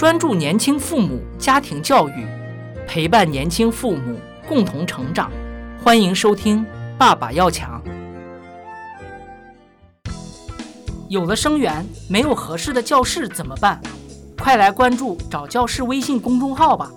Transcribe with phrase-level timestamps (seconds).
[0.00, 2.26] 专注年轻父母家庭教育，
[2.88, 4.18] 陪伴年轻父母
[4.48, 5.30] 共同成长。
[5.84, 6.64] 欢迎收听
[6.96, 7.82] 《爸爸要强》。
[11.10, 13.78] 有了生源，没有合适的教室怎么办？
[14.38, 16.90] 快来关注找教室微信公众号吧，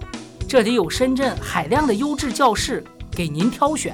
[0.48, 2.82] 这里有深圳海量的优质教室
[3.12, 3.94] 给您挑选。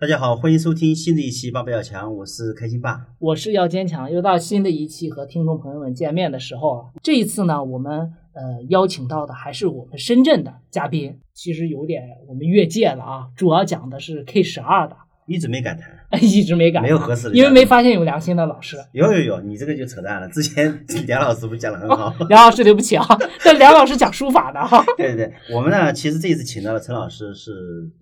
[0.00, 3.06] 大家好，欢迎收听新的一期《爸爸要强》，我是开心爸。
[3.18, 6.84] 我是要坚强，又到新的一期和听众朋友们见面的时候了。
[7.02, 14.96] 这一次呢，我们呃邀请到的还是我们深圳的嘉宾，其实有点我们越界了啊，主要讲的是 K 十二的，
[15.30, 15.88] 一直没敢谈，
[16.20, 18.76] 一直没敢，没有合适的，因为没发现有良心的老师。
[18.90, 20.28] 有有有，你这个就扯淡了。
[20.28, 22.12] 之前 梁老师不是讲的很好？
[22.28, 23.06] 梁老师对不起啊，
[23.44, 24.84] 但梁老师讲书法的哈。
[24.96, 27.52] 对对对，我们呢，其实这一次请到了陈老师，是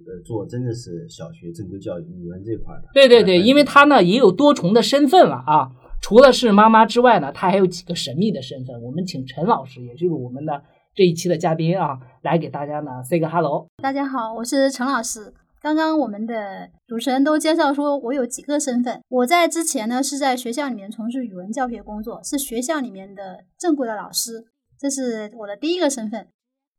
[0.07, 2.85] 呃做真的是小学正规教育语文这一块的。
[2.95, 5.69] 对对对，因为他呢也有多重的身份了啊，
[6.01, 8.81] 除了是妈妈之外呢，他还有几个神秘的身份。
[8.83, 10.63] 我们请陈老师，也就是我们的
[10.95, 13.67] 这一期的嘉宾啊，来给大家呢 say 个 hello。
[13.83, 15.35] 大家好，我是陈老师。
[15.61, 19.03] 刚刚我们的主持人都介绍说，我有几个身份。
[19.09, 24.47] 我在之前呢是在学校里面从事语文教学工作，是学校里面的正规的老师，
[24.79, 26.29] 这是我的第一个身份。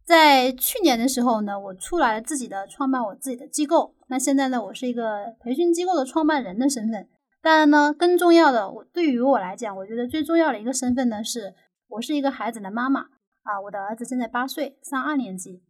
[0.06, 3.94] 在去年的时候呢，我出来了自己的创办我自己的机构。
[4.08, 7.08] 那现在呢，我是一个培训机构的创办人的身份。
[7.42, 11.54] 当然呢，更重要的，我对于我来讲，我觉得最重要的一个身份呢，是
[11.90, 13.02] 我是一个孩子的妈妈
[13.44, 13.62] 啊。
[13.66, 15.62] 我的儿子现在八岁，上二年级。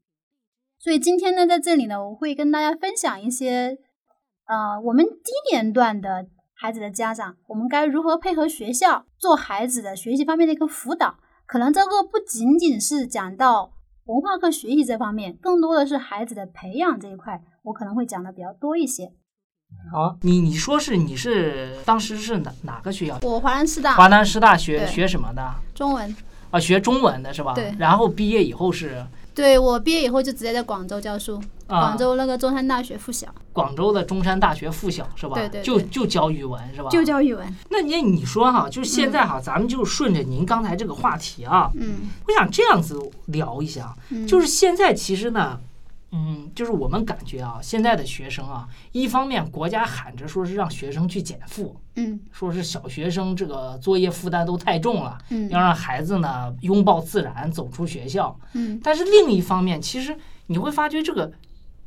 [0.82, 3.78] 所以今天呢，在这里呢，我会跟大家分享一些，
[4.46, 11.18] 呃，我们低年段的孩子的家长，我们该如何配合学校做孩子的学习方面的一个辅导。
[11.46, 13.74] 可能这个不仅仅是讲到
[14.06, 19.12] 文化课学习这方面，更多的是孩子的培养这一块，我可能会讲的比较多一些。
[19.92, 23.20] 好，你你说是你是当时是哪哪个学校？
[23.24, 23.96] 我华南师大。
[23.96, 25.56] 华南师大学学什么的？
[25.76, 26.16] 中文。
[26.52, 27.54] 啊，学中文的是吧？
[27.54, 29.06] 对然后毕业以后是
[29.40, 35.36] 对我毕业以后就直接在广州教书，啊广州那个中山大学附小广州的中山大学附小是吧？
[35.36, 36.90] 对对对就就教语文是吧？
[36.90, 37.56] 就教语文。
[37.70, 45.60] 那你你说哈，就是现在哈，咱们就顺着您刚才这个话题啊，嗯我想这样子聊一下，嗯，就是现在其实呢，
[46.12, 58.38] 嗯，就是我们感觉啊，现在的学生啊，一方面国家喊着说是让学生去减负，嗯说是小学生这个作业负担都太重了，嗯要让孩子呢拥抱自然，走出学校。
[58.54, 61.32] 嗯但是另一方面，其实你会发觉这个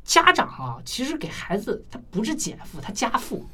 [0.03, 3.45] 家长啊，其实给孩子他不是减负，他加负。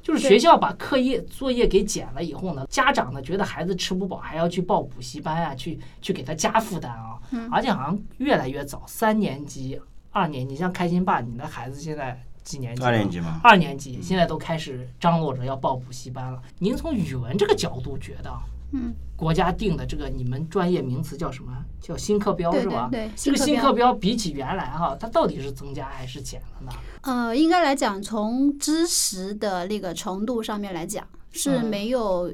[0.00, 9.80] 就是学校把课业作业给减了以后呢，家长呢觉得孩子吃不饱，还要去报补习班啊，去去给他加负担啊，嗯而且好像越来越早，三年级、
[10.14, 12.84] 二年级，像开心爸，你的孩子现在几年级？
[12.84, 16.40] 二年级吗，二年级现在都开始张罗着要报补习班了。
[16.60, 18.30] 您从语文这个角度觉得，
[18.72, 21.52] 嗯，国家定的这个你们专业名词叫什么？
[21.80, 22.88] 叫新课标是吧？
[22.92, 26.72] 对对，这个新课课标比起原来哈，它到底是增加还是减了呢？
[27.02, 32.32] 呃，应该来讲，从知识的那个程度上面来讲是嗯没有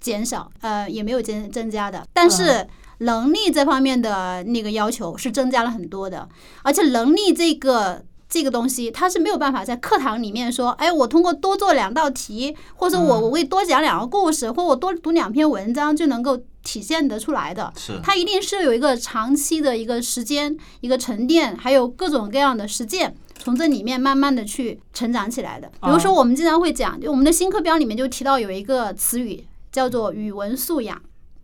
[0.00, 2.08] 减少，呃，也没有增增加的。
[2.12, 2.68] 但是嗯
[2.98, 6.28] 能力这方面的那个要求是增加了很多的，
[6.62, 8.04] 而且能力这个。
[8.30, 17.72] 这个东西它是没有办法在课堂里面说，哎，我通过多做两道题，或者我嗯我会多讲两个故事，或我多读两篇文章就能够体现得出来的。
[17.74, 25.66] 是它一定是有一个长期的一个时间、一个沉淀，还有各种各样的实践，从这里面慢慢的去成长起来的。
[25.80, 29.42] 比如说，我们经常会讲，就我们的新课标里面就提到有一个词语
[29.72, 31.00] 叫做语文素养，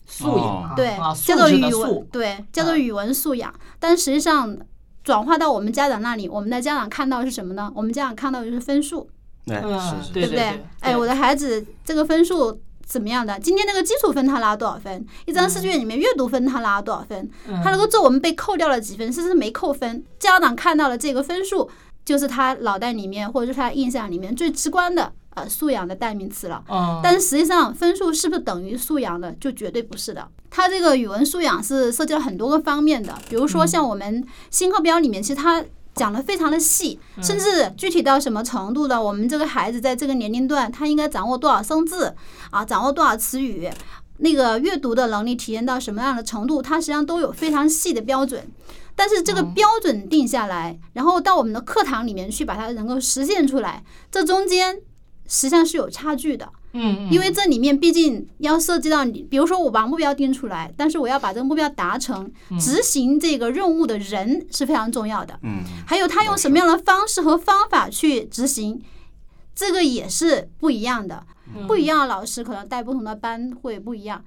[0.07, 3.53] 素养啊，对啊，，叫做语文素，，对，叫做啊语文素养。
[3.79, 4.57] 但实际上
[5.03, 7.71] 转化到我们家长那里，我们的家长看到是什么呢？
[7.75, 9.09] 我们家长看到的就是分数，
[9.49, 10.65] 哎嗯是是对不对？
[10.81, 13.39] 哎，我的孩子这个分数怎么样的？
[13.41, 15.05] 今天那个基础分他拉多少分？
[15.27, 17.31] 一张试卷里面阅读分他拉多少分？
[17.49, 20.05] 嗯他那个作文被扣掉了几分，甚至没扣分。
[20.19, 21.71] 家长看到了这个分数，
[22.05, 26.65] 就是他脑袋里面或者是他印象里面最直观的呃素养的代名词了。
[26.69, 30.27] 嗯，但是实际上，分数是不是等于素养的，就绝对不是的。
[30.51, 35.65] 它这个语文素养是涉及了很多个方面的，比如说像我们新课标里面，其实它
[35.95, 42.15] 讲的非常的细，甚至具体到什么程度的，我们这个孩子在这个年龄段，他应该掌握多少生字
[42.51, 43.69] 啊，掌握多少词语，
[44.19, 48.47] 那个阅读的能力体验到什么样的程度，它实际上都有非常细的标准。
[48.97, 54.81] 但是这个标准定下来，然后到我们的课堂里面去把它能够实现出来，这中间
[55.27, 56.51] 实际上是有差距的。
[56.73, 65.39] 嗯，嗯因为这里面毕竟要涉及到你，比如说我把目标定出来，但是我要把这个目标达成，执行这个任务的人是非常重要的。
[65.43, 68.83] 嗯，还有他用什么样的方式和方法去执行，
[69.55, 71.25] 这个也是不一样的。
[71.69, 74.25] 不一样的老师可能带不同的班会不一样。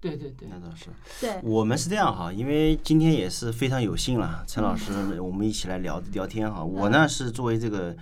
[0.00, 0.86] 对对对，那倒是。
[1.20, 6.62] 对，我们是这样哈，因为今天也是非常有幸了，陈老师，我们一起来聊聊天哈。
[6.62, 7.96] 我呢是作为这个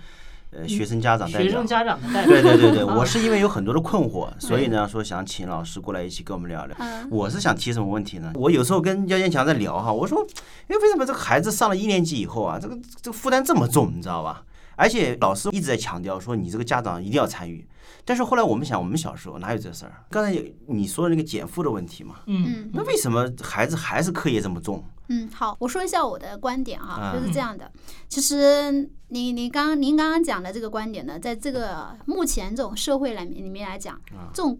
[0.51, 6.75] 呃学生家长代表学生，家长的代表，对对对对，啊我是因为有很多的困惑，所以呢说想请老师过来一起跟我们聊聊。
[6.79, 8.31] 嗯我是想提什么问题呢？
[8.35, 10.25] 我有时候跟姚建强在聊哈，我说，
[10.67, 14.43] 哎，为什么这个孩子上了一年级以后啊，这个这个负担这么重，你知道吧？
[14.81, 17.67] 而且老师一直在强调说，你这个家长一定要参与。
[18.03, 19.93] 但是后来我们想，我们小时候哪有这事儿？
[20.09, 24.83] 刚才有你说的那个减负的问题嘛，嗯嗯那为什么孩子还是课业这么重？
[25.09, 27.71] 嗯，好，我说一下我的观点哈，嗯就是这样的。
[28.09, 34.59] 其实你你刚您刚刚讲的这个观点呢，在这个目前这种社会来里面来讲，啊这种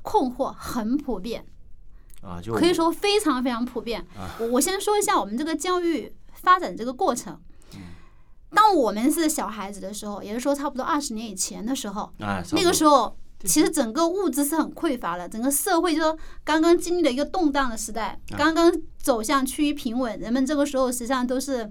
[0.00, 1.44] 困惑很普遍，
[2.22, 4.02] 啊，就可以说非常非常普遍。
[4.38, 7.38] 我我先说一下我们这个教育发展这个过程。
[8.54, 21.70] 当我们是小孩子的时候，也就是说差不多二十年以前的时候，啊，那个时候候其实整个物资是很匮乏的，整个社会就说刚刚经历了一个动荡的时代，刚刚走向趋于平稳，人们这个时候实际上都是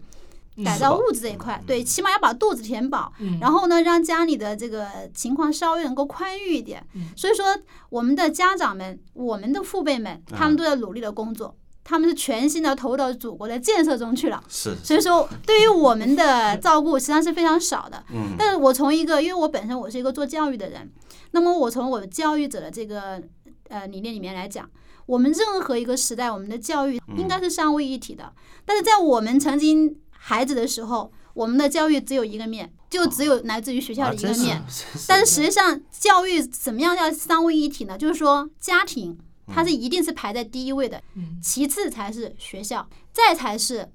[0.63, 6.83] 改造物质这一块，对，起码要把肚子填饱，嗯然后呢，让家里的这个情况稍微能够宽裕一点。
[7.15, 7.45] 所以说，
[7.89, 11.56] 我们的家长们，我们的父辈们，他们都在努力的工作，
[11.89, 14.44] 他们是全心的投入到祖国的建设中去了。
[14.50, 18.04] 是所以说，对于我们的照顾实际上是非常少的。
[18.12, 20.92] 嗯但是我从一个，因为我本身我是一个做教育的人，
[21.31, 23.24] 那么我从我教育者的这个
[23.69, 24.69] 呃理念里面来讲，
[25.06, 28.34] 我们任何一个时代，我们的教育应该是三位一体的。
[28.66, 34.62] 但是在我们曾经孩子的时候，我们的教育只有一个面，就只有来自于学校的一个面。
[35.07, 37.98] 但是实际上，教育怎么样叫三位一体呢？
[37.98, 41.39] 就是说，家庭它是一定是排在第一位的，嗯。
[41.41, 43.91] 其次才是学校，再才是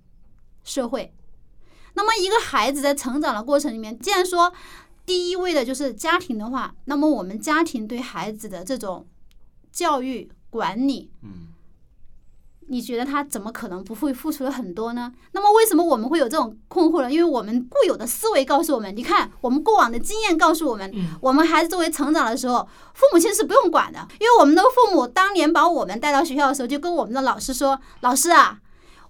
[0.64, 1.14] 社会。
[1.94, 4.52] 那么，一个孩子在成长的过程里面，既然说
[5.04, 9.06] 第一位的就是家庭的话，那么我们家庭对孩子的这种
[9.70, 11.48] 教育管理，嗯
[12.72, 15.12] 你觉得他怎么可能不会付出了很多呢？
[15.32, 17.12] 那么为什么我们会有这种困惑呢？
[17.12, 28.58] 因为我们固有的思维告诉我们，你看我们过往的经验告诉我们，嗯我们孩子作为成长的时候，父母亲是不用管的，因为我们的父母当年把我们带到学校的时候，就跟我们的老师说：“老师啊，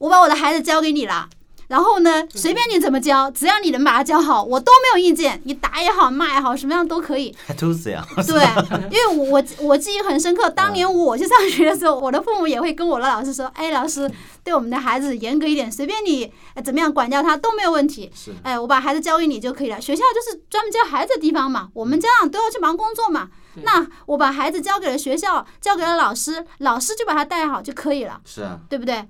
[0.00, 1.28] 我把我的孩子交给你了。”
[1.72, 5.40] 然后呢，随便你怎么教，只要你能把他教好，我都没有意见。
[5.44, 7.34] 你打也好，骂也好，什么样都可以。
[7.58, 8.06] 都是这样。
[8.26, 8.44] 对，
[8.90, 14.06] 因为我我我记忆很深刻，当年我去上学的时候，我的父母也会跟我的老师说：“哎，老师
[14.44, 18.12] 对我们的孩子严格一点，随便你呃怎么样管教他都没有问题。
[18.14, 19.80] 是哎，我把孩子交给你就可以了。
[19.80, 23.30] 学校就是专门教孩子的地方嘛，我们家长都要去忙工作嘛。
[23.62, 29.06] 那我把孩子交给了学校，交给了老师，老师就把他带好就可以了，是啊，对不对？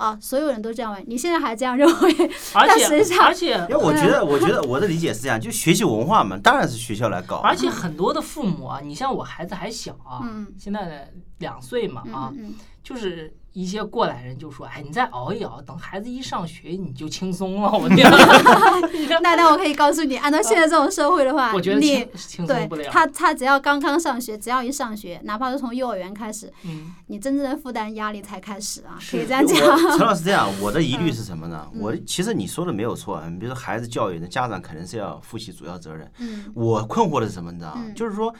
[0.00, 2.30] 啊，所有人都这样问，你现在还这样认为？
[2.54, 7.36] 而但实际上且而且因为我觉得，我觉得我的理解是这样，就学习文化嘛，当然是学校来搞。
[7.36, 17.70] 而且很多的父母啊，你像我孩子还小啊，嗯现在两岁嘛啊嗯，嗯就是一些过来人就说，哎，你再熬一熬，等孩子一上学你就轻松了。
[17.72, 22.84] 我天， 嗯，那那我可以告诉你，按照现在这种社会的话，我觉得你轻轻松不了。
[22.84, 29.56] 对他，他只要刚刚上学，只要一上学，哪怕是从幼儿园开始，嗯，你真正的负担压力才开始啊，可以这样讲。
[29.96, 31.66] 陈老师这样，我的疑虑是什么呢？
[31.74, 36.10] 嗯我其实你说的没有错，你比如说孩子教育，那家长肯定是要负起主要责任。
[36.18, 37.82] 嗯我困惑的是什么，你知道吗？
[37.84, 38.32] 嗯就是说，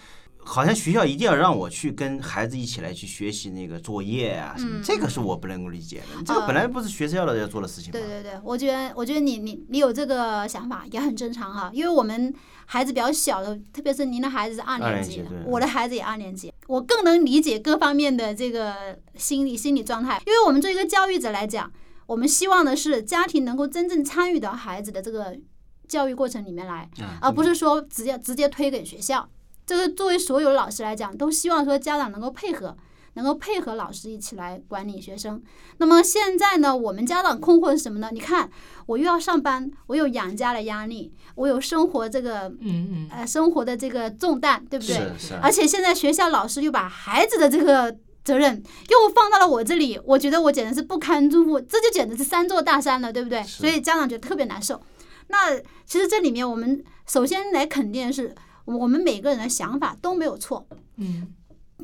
[0.42, 6.22] 好像学校一定要让我去跟孩子一起来去学习那个作业啊什么，嗯这个是我不能够理解的。
[6.24, 7.92] 这个呃本来不是学校的要做的事情吗？
[7.92, 12.34] 对对对，我觉得，我觉得你你你有这个想法也很正常哈，因为我们
[12.66, 21.70] 孩子比较小的，特别是您的孩子是二二年级年级，我的孩子也二年级，我更能理解各方面的这个心理心理状态，因为我们作为一个教育者来讲，
[22.06, 25.38] 我们希望的是家庭能够真正参与到孩子的这个
[25.86, 29.28] 教育过程里面来，啊，而不是说直接直接推给学校。
[29.70, 32.76] 这个作为所有老师来讲，都希望说家长能够配合，
[33.14, 35.40] 能够配合老师一起来管理学生。
[35.76, 38.10] 那么现在呢，我们家长困惑是什么呢？
[38.12, 38.50] 你看，
[38.86, 44.96] 我又要上班，我有养家的压力，我有生活这个嗯嗯，呃生活的这个重担，对不对？
[45.16, 53.40] 是是，而且现在学校老师又把孩子的这个责任又放到了我这里，我觉得我简直是不堪重负，这就简直是三座大山了，对不对？
[53.44, 54.82] 是所以家长觉得特别难受。
[55.28, 58.34] 那其实这里面我们首先来肯定是，
[58.78, 61.34] 我们每个人的想法都没有错，嗯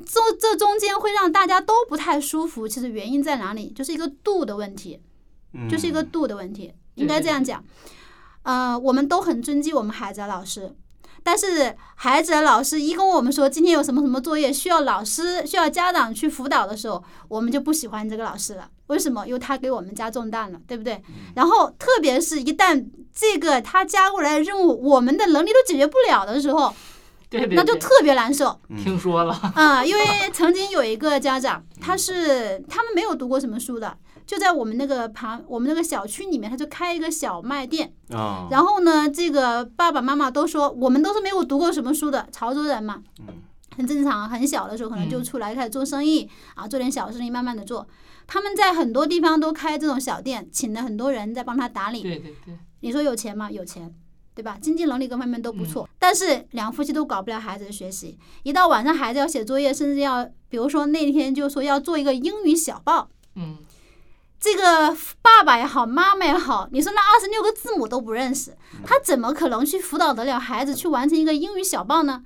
[0.05, 2.69] 这这中间会让大家都不太舒服。
[2.69, 3.71] 其实原因在哪里？
[3.71, 5.01] 就是一个度的问题。
[5.53, 7.65] 嗯就是一个度的问题，对应该这样讲。
[8.43, 10.75] 呃，我们都很尊敬我们孩子的老师，
[11.27, 18.69] 但是孩子的老师一跟我们说今天有什么什么作业需要老师需要家长去辅导的时候，我们就不喜欢这个老师了。
[18.87, 19.27] 为什么？
[19.27, 21.03] 因为他给我们加重担了，对不对？
[21.35, 26.73] 然后特别是一旦这个他加过来的任务，我们的能力都解决不了的时候，
[27.29, 37.93] 对对，对那就特别难受听说了，啊、因为曾经有一个家长，他是他们没有读过什么书的，就在我们那个旁我们那个小区里面，他就开一个小卖店。
[38.11, 43.03] 啊，然后呢，这个爸爸妈妈都说我们都是没有读过什么书的潮州人嘛，
[43.77, 44.29] 很正常。
[44.29, 47.87] 很小的时候可能就出来开始做生意、啊，做点小生意，慢慢的做。
[48.27, 52.03] 他们在很多地方都开这种小店，请了很多人在帮他打理。
[52.03, 53.49] 对对对，你说有钱吗？
[53.49, 53.95] 有钱，
[54.35, 54.59] 对吧？
[54.61, 58.19] 经济能力各方面都不错，但是两夫妻都搞不了孩子的学习。
[58.43, 63.59] 一到晚上，孩子要写作业，甚至要，比如说那天就说要做一个英语小报，嗯，
[64.39, 72.23] 这个爸爸也好，妈妈也好，你说那二十六个字母都不认识，他怎么可能去辅导得了孩子去完成一个英语小报呢？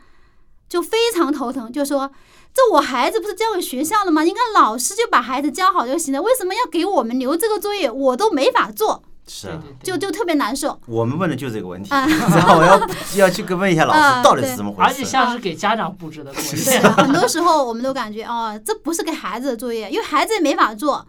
[0.69, 2.11] 就非常头疼，就说
[2.53, 4.25] 这我孩子不是交给学校了吗？
[4.25, 7.91] 应该老师就把孩子教好就行了，为什么要给我们留这个作业？
[7.91, 9.61] 我都没法做，是啊。
[9.83, 10.79] 就就特别难受。
[10.87, 12.81] 我们问的就是这个问题，啊然后我要
[13.17, 15.05] 要去跟问一下老 啊师到底是怎么回事而且。
[15.05, 21.05] 像是给家长布置的作业，很多时候我们都感觉哦，这不是给孩子的作业，因为孩子也没法做，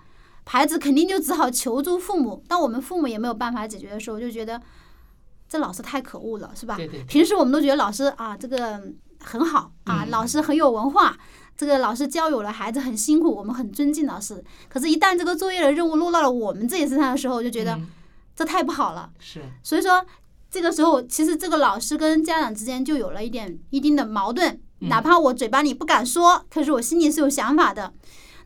[0.52, 2.44] 孩子肯定就只好求助父母。
[2.46, 4.62] 当我们父母也没有办法解决的时候，就觉得
[5.48, 6.76] 这老师太可恶了，是吧？
[6.76, 8.84] 对对对平时我们都觉得老师啊，这个
[9.22, 11.18] 很好啊，嗯老师很有文化。
[11.56, 14.44] 这个老师教有了孩子很辛苦，我们很尊敬老师。
[14.68, 17.88] 可是，一旦这个作业的任务落到了我们自己身上的时候，就觉得嗯
[18.36, 19.10] 这太不好了。
[19.20, 20.06] 是，所以说，
[20.50, 27.94] 这个时候其实这个老师跟家长之间就有了一点一定的矛盾，嗯哪怕我嘴巴里不敢说，可是我心里是有想法的。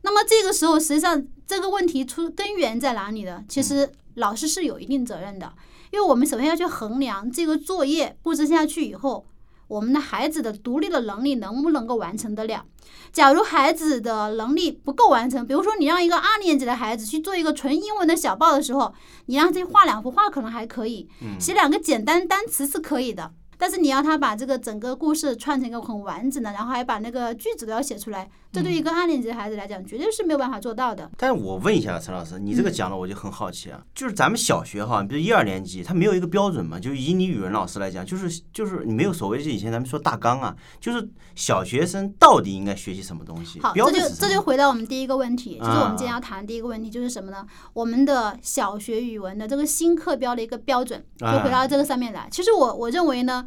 [0.03, 3.43] 那么这个时候，实际上这个问题出根源在哪里呢？
[3.47, 5.53] 其实老师是有一定责任的，
[5.91, 9.25] 因为我们首先要去衡量这个作业布置下去以后，
[9.67, 12.65] 我们的孩子的独立的能力能不能够完成得了。
[13.11, 18.93] 假如孩子的能力不够完成，比如说你让一个二年级的孩子去做一个纯英文的小报的时候，
[19.27, 21.07] 你让他画两幅画可能还可以，
[21.39, 23.31] 写两个简单单词是可以的。
[23.57, 31.11] 但是你要他把这个整个故事串成一个很完整的，然后还把那个句子都要写出来，这对于一个二年级的孩子来讲，绝对是没有办法做到的。
[31.17, 36.79] 但是我问一下陈老师，你这个讲的我就很好奇啊，就是咱们小学哈，比如一二年级，他没有一个标准嘛？
[36.79, 43.59] 就以你语文老师来讲，就是就是你没有所谓就以前咱们说大纲啊，就是小学生到底应该学习什么东西？
[43.59, 44.45] 好，这就这就？
[44.45, 47.43] 回到我们第一个问题，就是我们今天啊要谈的第一个问题就是什么呢？
[47.73, 52.27] 我们的小学语文的这个新课标的一个标准，就回到这个上面来。
[52.29, 53.43] 其实我我认为呢，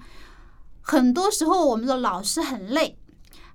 [0.88, 2.98] 很多时候我们的老师很累。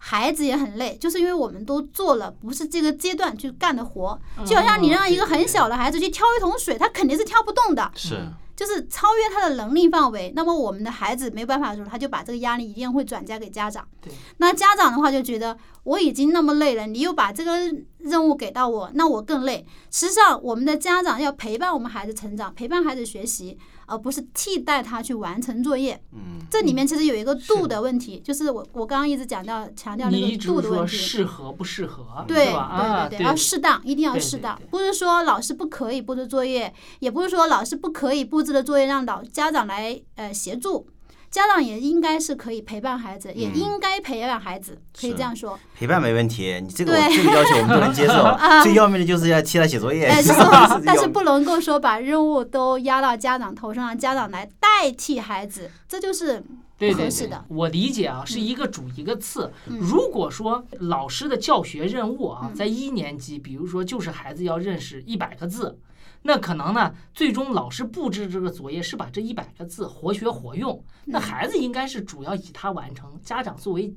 [0.06, 7.90] 孩子也很累，就是因为我们都做了不是这个阶段去干的活，就好像你让一个很小的孩子去挑一桶水，他肯定是挑不动的。
[7.96, 8.20] 是
[8.54, 14.12] 就是超越他的能力范围，那么我们的孩子没办法的时候，他就把这个压力一定会转嫁给家长对。
[14.38, 17.58] 那家长的话就觉得我已经那么累了，你又把这个
[18.00, 19.66] 任务给到我，那我更累。
[19.90, 23.58] 实际上，我们的家长要陪伴我们孩子成长，陪伴孩子学习，
[23.94, 26.02] 而不是替代他去完成作业。
[26.12, 30.98] 嗯，这里面其实有一个度的问题，就是我我刚刚一直讲到强调那个度的问题。
[30.98, 32.60] 适合不适合，对是吧？
[32.60, 40.88] 啊，对对，要适当，一定要适当对对，不是说老师不可以布置作业，也不是说老师不可以布置的作业让老家长来呃协助，
[41.34, 45.60] 家长也应该是可以陪伴孩子，也嗯应该陪伴孩子，可以这样说。
[45.76, 50.08] 陪伴没问题，你这个这个要求我们都能接受， 最要命的就是要替他写作业，
[50.86, 56.34] 但是不能够说把任务都压到家长头上，让家长来代替孩子，这就是
[56.78, 56.94] 对对对。
[56.94, 59.52] 不合适的，我理解啊，是一个主一个次。
[59.66, 59.80] 嗯。
[59.80, 62.54] 如果说老师的教学任务啊，嗯。
[62.54, 65.80] 在一年级，比如说就是孩子要认识一百个字，
[66.24, 73.94] 那可能呢，最终老师布置这个作业是把这一百个字活学活用，那嗯孩子应该是主要以他完成，家长作为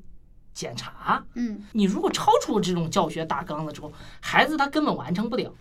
[0.52, 1.24] 检查。
[1.34, 5.54] 嗯你如果超出这种教学大纲了之后，孩子他根本完成不了。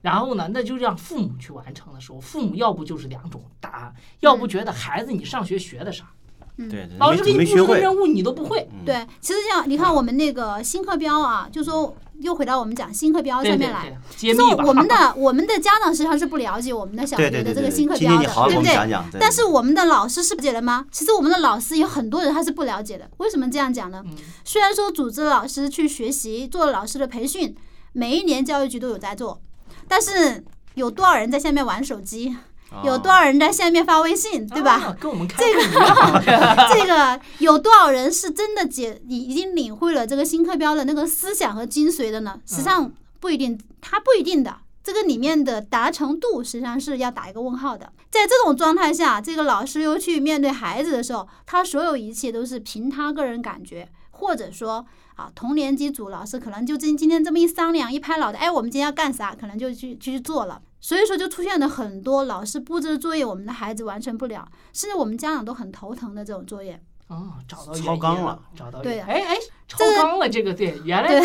[0.00, 6.11] 然后呢，那就让父母去完成的时候，父母要不就是两种答案，要不觉得孩子你上学学的啥，嗯，
[6.56, 8.68] 对，老师给你布置的任务你都不会。
[8.84, 13.88] 对，其实像你看我们那个新课标啊，就说又回到我们讲新课标上面来。
[13.88, 14.64] 对，揭就秘吧。
[14.66, 18.72] 我们的 我们的家长实际上是不了解我们的小学的这个新课标的，对不对？
[18.74, 20.86] 讲讲，对但是我们的老师是了解的吗？
[20.92, 23.10] 其实我们的老师有很多人他是不了解的。
[23.16, 24.02] 为什么这样讲呢？
[24.06, 27.56] 嗯虽然说组织老师去学习，做老师的培训，
[27.92, 29.40] 每一年教育局都有在做，
[29.88, 30.44] 但是
[30.74, 32.36] 有多少人在下面玩手机？
[32.84, 34.72] 有多少少人在下面发微信，对吧？
[34.72, 36.68] 啊跟我们开会一样。
[36.74, 42.40] 这个有多少人是真的解已已经领会了这个新课标的那个思想和精髓的呢？
[42.46, 44.56] 实际上不一定，它不一定的。
[44.84, 47.92] 这个里面的达成度实际上是要打一个问号的。
[48.10, 54.84] 在这种状态下，这个老师又去面对孩子的时候，他所有一切都是凭他个人感觉，或者说
[55.16, 60.60] 啊，同年级组老师可能就今今天这么一商量，一拍脑袋，哎，我们今天要干啥，可能就去去做了。
[60.80, 66.82] 所以说，就出现了很多老师布置的作业，我们的孩子完成不了，甚至我们家长都很头疼的这种作业。
[67.08, 69.36] 哦，找到超纲了，找到对哎哎，
[69.68, 71.20] 超这个纲了，这个对，原来对，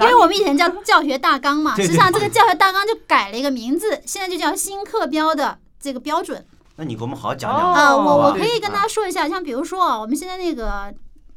[0.00, 6.44] 因为我们以前叫教学大纲嘛，实际上这个教学大纲就改了一个名字，现在就叫新课标的这个标准。
[6.76, 7.80] 那你给我们好好讲哦讲吧。
[7.80, 10.92] 啊，我我可以跟大家说一下，像比如说啊，我们现在那个，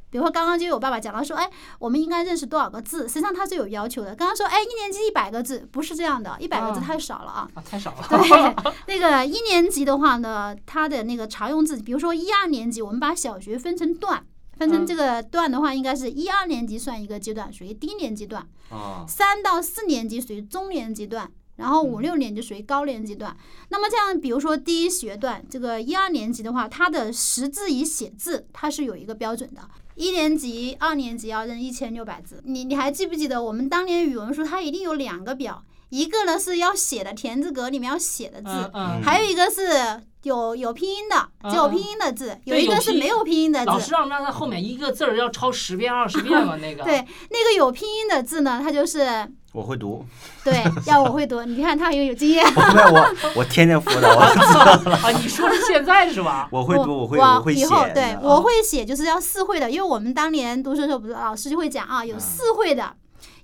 [0.09, 3.07] 比如说刚刚就有爸爸讲到说，哎，我们应该认识多少个字？
[3.07, 4.15] 实际上他是有要求的。
[4.15, 7.49] 刚刚说，哎，一年级一百个字，不是这样的，一百个字啊太少了啊。
[7.53, 14.25] 啊太少了，对， 那个一年级的话呢，它的那个常用字，比如说一二年级，我们把小学分成段，
[14.57, 23.35] 分成嗯这个段的话，应该是一二年级算一个阶段，属于低年级段；啊，三到四年级属于中年级段，然后五嗯六年级属于高年级段。
[23.69, 29.61] 那么这样，比如说第一学段这个一二年级的话，它的识字与写字它是有一个标准的。
[29.95, 32.41] 一年级、二年级要认一千六百字。
[32.45, 43.65] 你你还记不记得我们当年语文书它一定有两个表，一个呢是要写的田字格里面要写的字，嗯嗯，还有一个是有有拼音的，只有拼音的字，有一个是没有拼音的字。
[43.65, 43.91] 老师。
[43.91, 46.97] 让让他后面一个字儿要抄十遍二十遍嘛，那个对，
[47.29, 50.05] 那个有拼音的字呢，它就是我会读，
[50.43, 51.43] 对，要我会读。
[51.43, 54.25] 你看他又有经验， 没有我我天天辅导，我。
[54.33, 54.39] 知
[54.85, 56.49] 道啊，你说是现在是吧？
[56.53, 62.93] 我会读，我会我我会写以后对我会写，就是要四会的，因为我们当年读书的时候，不是老师就会讲啊，有嗯四会的，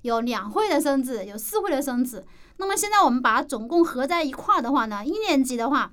[0.02, 2.24] 有两会的生字，有四会的生字。
[2.58, 5.90] 那么现在我们把它总共合在一块儿的话呢，一年级的话，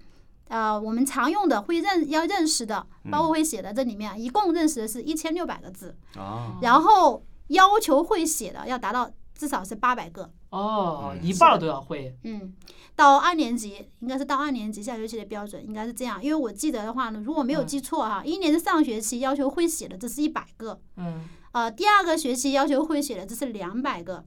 [0.48, 10.32] 呃，我们常用的会认要认识的，包括会写的这里面，一共认识的是一千六百个字，啊，然后要求会写的要达到至少是八百个。
[10.50, 11.24] 哦，嗯。
[11.24, 12.54] 一半儿都要会，嗯，
[12.96, 21.28] 到二年级应该是到二年级下学期的标准应该是这样，因为我记得的话呢，如果没有嗯记错哈，一年级上学期要求会写的这是一百个，嗯。
[21.54, 24.26] 呃，第二个学期要求会写的这是两百个，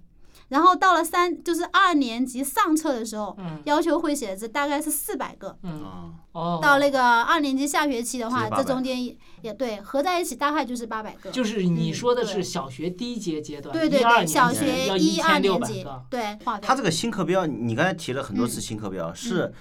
[0.48, 3.60] 然后到了三就是二年级上册的时候，嗯。
[3.64, 5.56] 要求会写字大概是四百个。
[5.62, 11.30] 嗯，啊，哦，到那个二年级下学期的话，这中间也也对，合在一起大概就是八百个。
[11.30, 19.52] 就是你嗯说的是小学低阶阶段，对对对，一二年小级学要一二千六年级百个，对，划他这个新课标，你刚才提了很多次嗯新课标，是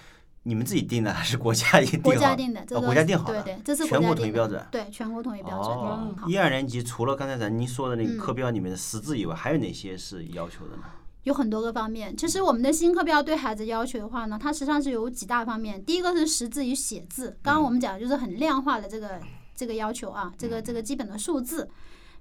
[0.48, 2.04] 你们自己定的还是国家一定好？
[2.04, 4.64] 国家定的，这哦个国家定好的对对，这是全国统一标准。
[4.72, 6.32] 对，全国统一标准。
[6.32, 10.84] 一二年级除了刚才咱您说的那个嗯课标里面的识字以外，还有哪些是要求的呢？
[11.24, 12.16] 有很多个方面。
[12.16, 15.84] 其实我们的新课标对孩子要求的话呢，它实际上是有几大方面。
[15.84, 19.20] 第一个是识字与写字，刚刚我们讲的就是很量化的这个
[19.56, 21.68] 这个要求啊，这个这个基本的数字。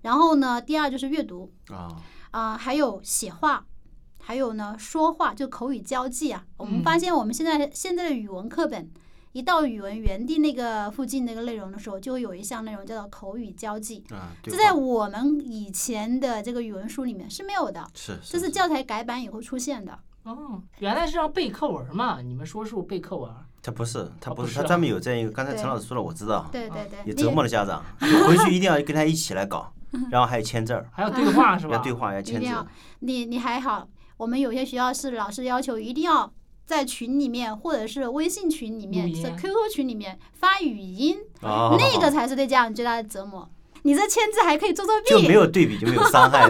[0.00, 1.88] 然后呢，第二就是阅读啊，
[2.30, 3.66] 啊、还有写画。
[4.26, 6.44] 还有呢，说话就口语交际啊。
[6.56, 8.90] 我们嗯发现我们现在现在的语文课本，
[9.32, 14.02] 一到语文园地那个附近那个内容的时候，就会有一项内容叫做口语交际。
[14.10, 19.98] 啊，这在我们以前的这个语文书里面是没有的，是这是教材改版以后出现的。
[20.22, 22.22] 哦，原来是让背课文嘛？
[22.22, 23.30] 你们说是背课文？
[23.62, 25.30] 他不是，他不是，他专门有这样一个。
[25.30, 29.72] 刚才陈老师说了，我知道，对对对，也你折磨了家长，就回去一定要跟他一起来搞，
[30.10, 31.76] 然后还有签字儿，还要对话是吧？
[31.76, 32.66] 要对话，要签字
[33.00, 36.32] 你你还好，我们有些学校是老师要求一定要
[36.66, 43.48] 在群里面或者是微信群里面、录音是 QQ 群里面发语音，哦，那个才是对家长最大的折磨。
[43.82, 46.48] 你这签字还可以做作弊，就没有对比就没有伤害？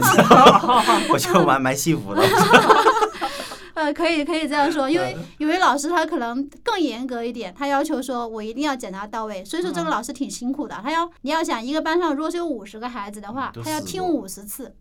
[1.10, 2.22] 我觉得蛮蛮幸福的。
[3.74, 10.78] 呃，可以可以这样说，因为有些老师他可能更严格一点，他要求说我一定要检查到位，所以说这个嗯老师挺辛苦的。
[10.80, 14.76] 他要你要想一个班上如果是有五十个孩子的话，他要听五十次。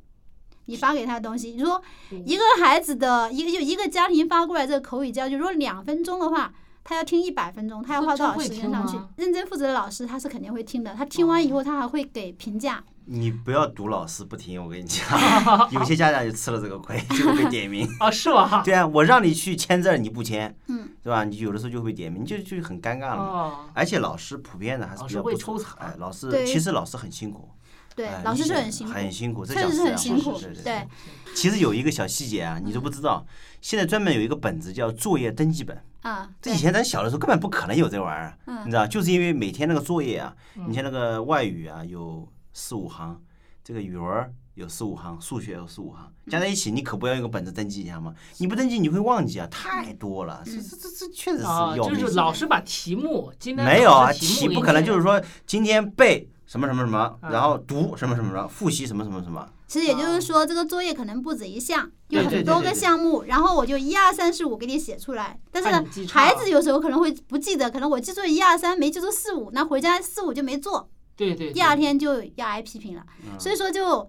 [0.65, 6.51] 你发给他的东西，你说嗯一个孩子的一个就一个家庭发过来这个口语教育，如果两分钟的话，
[6.83, 8.97] 他要听一百分钟，他要花多少时间上去？
[9.17, 12.83] 认真负责的老师他是肯定会听的，他听完以后他还会给评价。
[13.05, 15.05] 你不要读老师不听，我跟你讲，
[15.71, 17.85] 有些家长就吃了这个亏，就会被点名。
[17.99, 18.61] 啊，是吧？
[18.63, 21.25] 对啊，我让你去签字，你不签，嗯，对吧？
[21.25, 23.23] 你有的时候就会被点名，就就很尴尬了嘛。
[23.23, 27.49] 哦，而且老师普遍的还是比较不抽查哎，老师其实老师很辛苦，
[27.95, 30.87] 对哎，老师你想是很辛苦，很辛苦，这确实是很辛苦对。
[31.35, 33.25] 其实有一个小细节啊，你都不知道，
[33.61, 35.81] 现在专门有一个本子叫作业登记本。
[36.01, 43.21] 啊，这以前咱小的时候根本不可能有这玩意儿，嗯你知道，就是因为每天那个作业啊，嗯你像那个外语啊有四五行，
[43.63, 48.13] 这个语文有四五行，数学有四五行，加在一起，你可不要用个本子登记一下吗？
[48.39, 52.01] 你不登记你会忘记啊，太多了，这这这这确实是啊，要命。
[52.01, 59.49] 就是老师把题目今天没有啊，题不可能就是说说今天背什么什么什么，啊然后读什么什么什么，复习什么什么什么。
[59.67, 65.39] 其实也就是说，这个作业可能不止一项，有很多个项目，然后我就一二三四五给你写出来。
[65.51, 73.03] 但是呢孩子有时候可能会不记得，可能我记住一二三，没记住四五，那回家四五就没做，对对，第二天就要挨批评了。
[73.23, 74.07] 嗯所以说，就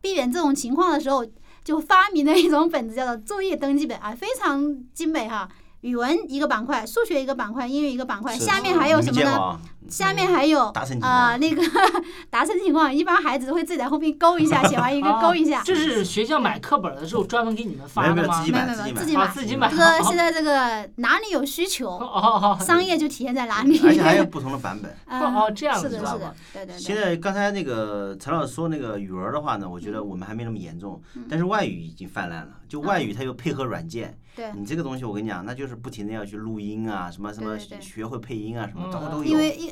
[0.00, 1.26] 避免这种情况的时候，
[1.62, 5.46] 就发明了一种本子，叫做作业登记本啊，非常精美哈。
[5.82, 9.60] 语文一个板块，数学一个板块，英语一个板块，下面还有什么呢？
[9.88, 11.62] 下面还有达成情况啊、那个
[12.30, 15.58] 达成情况，一般孩子都会自己在后面勾一下，写完一个 勾一下。
[15.58, 18.44] 啊这是学校买课本的时候专门给你们发的吗没有没有自？
[18.44, 19.70] 己没有买自己买自己买。
[19.70, 23.78] 这个现在这个哪里有需求，哦哦哦商业就体现在哪里。
[23.84, 24.94] 而且还有不同的版本。
[25.06, 26.78] 嗯哦这样是的，子是的，对对对。
[26.78, 32.48] 现在刚才那个陈老师说那个语文的话呢，我觉得我们还没那么严重，嗯但是外语已经泛滥了。
[32.68, 39.24] 就外语它又配合软件，对，你这个东西我跟你讲，那就是不停的要去录音啊，什么什么学会配音啊，什么嗯都都有。
[39.24, 39.71] 因为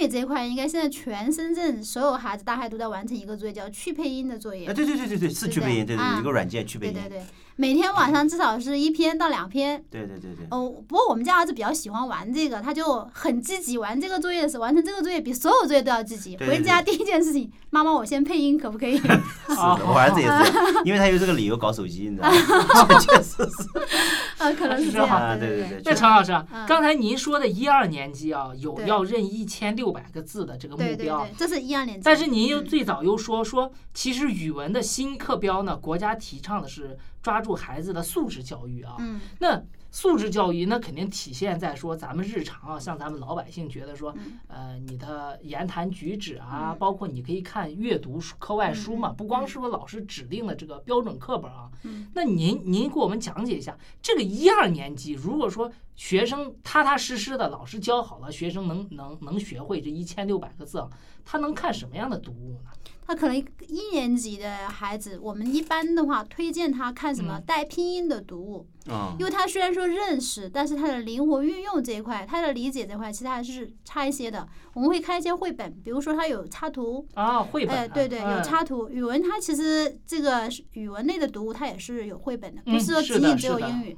[0.00, 4.72] 语这一块，应该现在全深圳所有孩子大概都在完成一个作业，叫去配音的作业啊，。
[4.74, 7.22] 对对对对对，是对不对去配音，对对，一个软件去配音，对对对，
[7.56, 9.82] 每天晚上至少是一篇到两篇。
[9.90, 10.46] 对对对对。
[10.50, 13.76] 哦，不过我们家儿子比较喜欢玩这个，他就很积极。
[13.78, 16.34] 玩这个作业的时候，完成这个作业比所有作业都要积极。
[16.36, 18.96] 对对回家第一件事情，妈妈，我先配音可不可以？
[18.98, 22.98] 是的，我儿子也是因为他有这个理由搞手机，你知道吗？
[23.00, 24.42] 确实是。
[24.42, 25.38] 啊，可能是这啊样。
[25.38, 26.32] 对对对对那陈老师
[26.66, 32.00] 刚才您说的一二年级啊，有对要认一千六百个字的这个目标对对对，，这是一二年。
[32.02, 38.96] 但是您又嗯最早又说说，其实语文的新课标呢，国家提倡的是抓住孩子的素质教育啊。
[38.98, 39.62] 嗯那
[39.96, 51.70] 素质教育那肯定体现在说咱们日常啊，像咱们老百姓觉得说，嗯呃，你的言谈举止啊，嗯包括你可以看阅读课外书嘛，嗯不光是说老师指定的这个标准课本啊。
[51.84, 60.90] 嗯那您您给我们讲解一下，这个一二年级，如果说学生踏踏实实的，老师教好了，学生能能能学会这一千六百个字啊，
[61.24, 62.70] 他能看什么样的读物呢？
[63.06, 74.48] 他可能一年级的孩子，我们一般的话推荐他看什么嗯带拼音的读物，嗯因为他虽然说认识，但是他的灵活运用这一块，他的理解这块其实还是差一些的。
[74.74, 78.88] 我们会开一些绘本，比如说他有插图，啊，绘本啊、哎，对对，有嗯插图。
[78.88, 83.96] 语文他其实这个是语文类的读物，它也是有绘本的，不嗯是说仅仅只有英语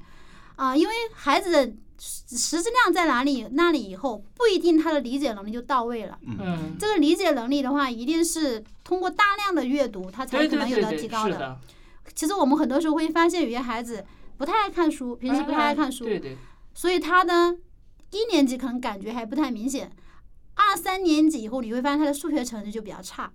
[0.59, 0.77] 啊。
[0.77, 6.19] 因为孩子的识识字量在哪里，那里以后不一定他的理解能力就到位了。
[6.27, 11.59] 嗯，这个理解能力的话，一定是通过大量的阅读，他才可能有对对对，得提高是的，
[12.15, 14.05] 其实我们很多时候会发现，有些孩子
[14.37, 16.37] 不太爱看书，平时不太爱看书，对对，
[16.75, 17.57] 所以他呢，
[18.11, 19.91] 一年级可能感觉还不太明显，
[20.55, 23.33] 二三年级以后你会发现他的数学成绩就比较差。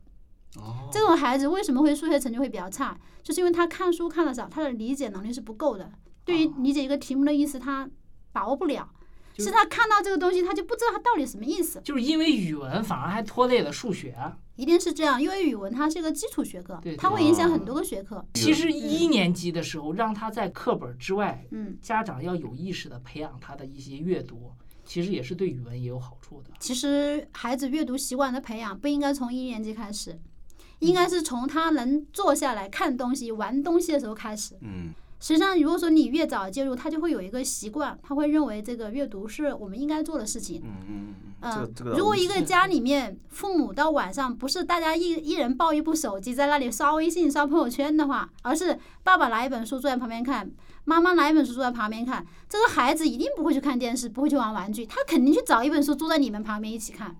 [0.58, 2.98] 哦这种孩子为什么会数学成绩会比较差？
[3.24, 5.92] 就是因为他看书看的少，他的理解能力是不够的，
[6.26, 7.90] 对于哦理解一个题目的意思他
[8.32, 8.90] 把握不了，
[9.38, 11.82] 是他看到这个东西他就不知道它到底什么意思。
[11.84, 14.16] 就是因为语文反而还拖累了数学。
[14.56, 18.24] 一定是这样，因为语文它是一个基础学科，它会影响很多个学科。
[18.36, 24.52] 其实一年级的时候，让他在课本之外，嗯，家长要有意识的培养他的一些阅读，
[24.86, 26.52] 其实也是对语文也有好处的。
[26.60, 30.20] 其实孩子阅读习惯的培养不应该从一年级开始，
[30.78, 34.56] 应该是从他能坐下来看东西、玩东西的时候开始。
[34.62, 40.62] 嗯实际上，如果说你越早介入，他就会有一个习惯，他会认为这个阅读是我们应该做的事情。
[40.66, 50.52] 嗯嗯嗯，如果一个家里面父母到晚上不是大家一一人抱一部手机在那里刷微信、刷朋友圈的话，而是爸爸拿一本书坐在旁边看，
[50.84, 57.16] 妈妈拿一本书坐在旁边看，这个孩子一定不会去看电视，不会去玩玩具，他肯定去找一本书坐在你们旁边一起看。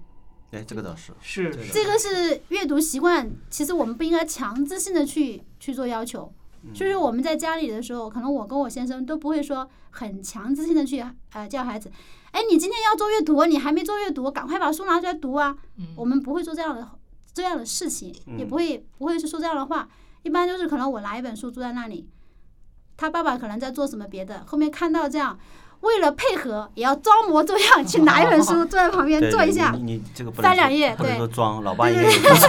[0.52, 6.30] 哎，这个倒是是这个是阅读习惯，其实我们不应该强制性的去去做要求。
[6.72, 11.92] 就是我们在家里的时候，可能我跟我先生都不会说很强制性的去呃叫孩子，
[12.32, 15.58] 哎，你今天要做阅读，你还没做阅读，赶快把书拿出来读啊。
[15.78, 16.88] 嗯我们不会做这样的
[17.34, 19.90] 这样的事情，也嗯不会不会去说这样的话。
[20.22, 22.08] 一般就是可能我拿一本书坐在那里，
[22.96, 25.38] 他爸爸可能在做什么别的，后面看到这样，
[25.84, 29.84] 为了配合也要装模作样去拿一本书坐在旁边坐一下你。
[29.84, 32.48] 你你这个翻两页对说装，老爸 也然有付出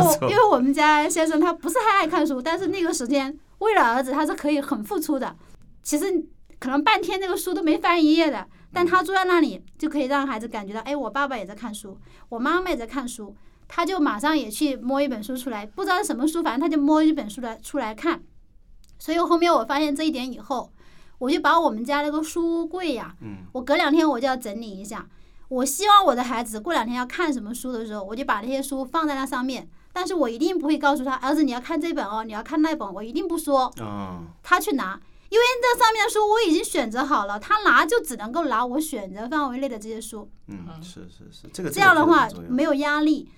[0.00, 0.36] 后因。
[0.36, 5.36] 为我们家先生他不是太爱看书，但是那个时间为了儿子他是可以很付出的。
[5.82, 6.06] 其实
[6.58, 11.98] 可能半天那个书都没翻一页的，但他坐在那里就可以让孩子感觉到，哎，我爸爸也在看书，
[12.30, 13.36] 我妈妈也在看书，
[13.68, 18.22] 他就马上也去摸一本书出来，不知道是什么书，反正他就摸一本书来出来看。
[18.98, 20.72] 所以后面我发现这一点以后，
[21.18, 25.06] 我就把我们家那个书柜呀、嗯我隔两天我就要整理一下。
[25.48, 29.68] 我希望我的孩子过两天要看什么书的时候，我就把那些书放在那上面。
[29.92, 35.00] 但是我一定不会告诉他，儿子你要看这本哦，你要看那本，我一定不说，嗯他去拿，
[35.30, 40.28] 因为这上面的书我已经选择好了，他拿就只能够拿我选择范围内的这些书。
[40.48, 43.28] 嗯，是是是，这个这样的话没有压力，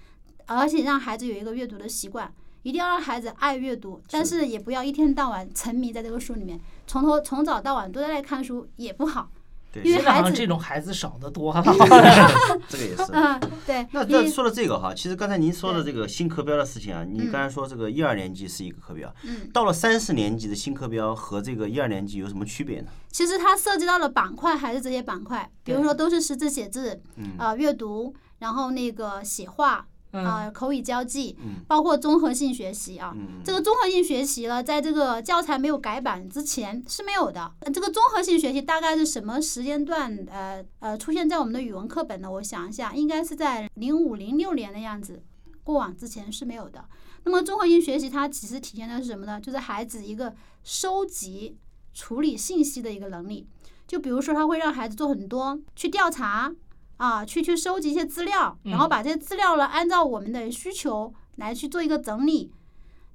[0.47, 2.33] 而且让孩子有一个阅读的习惯。
[2.65, 9.31] 一定要让孩子爱阅读，但是也不要一天到晚沉迷在这个书里面，从头从早到晚都在那看书也不好。
[9.71, 11.63] 对因为现在好孩子像这种孩子少得多了。
[12.71, 13.05] 这个也是。
[13.13, 22.87] 嗯，对，那那说到这个哈，其实刚才您说的这个新课标的事情啊，你嗯刚才说这个一二年级是一个课标，嗯，到了三四年级的新课标和这个一二年级有什么区别呢？
[23.11, 33.13] 其实它涉及到了板块还是这些板块，比如说都是识字写字，嗯啊、阅读，然后那个写画，啊、嗯，口语交际，嗯包括综合性学习啊。
[33.15, 37.53] 嗯，这个综合性学习呢，在这个教材没有改版之前是没有的。
[37.61, 40.17] 呃这个综合性学习大概是什么时间段？
[40.31, 42.31] 呃呃，出现在我们的语文课本呢？
[42.31, 45.23] 我想一下，应该是在零五零六年的样子，
[45.63, 46.85] 过往之前是没有的。
[47.25, 49.41] 那么综合性学习它其实体现的是什么呢？
[49.41, 51.59] 就是孩子一个收集、
[51.93, 53.47] 处理信息的一个能力。
[53.87, 56.55] 就比如说，他会让孩子做很多去调查
[56.99, 62.53] 啊，去去收集一些资料，然后嗯把这些资料呢，按照我们的需求来去做一个整理，